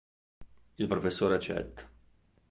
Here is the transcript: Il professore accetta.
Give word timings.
Il 0.79 0.87
professore 0.87 1.35
accetta. 1.35 1.87